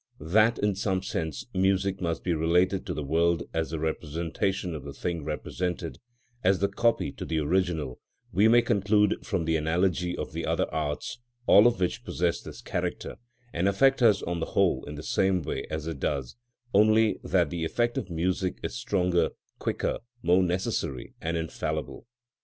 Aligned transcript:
That 0.19 0.57
in 0.57 0.73
some 0.73 1.03
sense 1.03 1.45
music 1.53 2.01
must 2.01 2.23
be 2.23 2.33
related 2.33 2.87
to 2.87 2.93
the 2.95 3.03
world 3.03 3.43
as 3.53 3.69
the 3.69 3.77
representation 3.77 4.71
to 4.71 4.79
the 4.79 4.93
thing 4.93 5.23
represented, 5.23 5.99
as 6.43 6.57
the 6.57 6.67
copy 6.69 7.11
to 7.11 7.23
the 7.23 7.37
original, 7.37 7.99
we 8.31 8.47
may 8.47 8.63
conclude 8.63 9.23
from 9.23 9.45
the 9.45 9.57
analogy 9.57 10.17
of 10.17 10.33
the 10.33 10.43
other 10.43 10.65
arts, 10.73 11.19
all 11.45 11.67
of 11.67 11.79
which 11.79 12.03
possess 12.03 12.41
this 12.41 12.63
character, 12.63 13.17
and 13.53 13.67
affect 13.67 14.01
us 14.01 14.23
on 14.23 14.39
the 14.39 14.47
whole 14.57 14.83
in 14.85 14.95
the 14.95 15.03
same 15.03 15.43
way 15.43 15.67
as 15.69 15.85
it 15.85 15.99
does, 15.99 16.35
only 16.73 17.19
that 17.23 17.51
the 17.51 17.63
effect 17.63 17.95
of 17.95 18.09
music 18.09 18.57
is 18.63 18.73
stronger, 18.73 19.29
quicker, 19.59 19.99
more 20.23 20.41
necessary 20.41 21.13
and 21.21 21.37
infallible. 21.37 22.07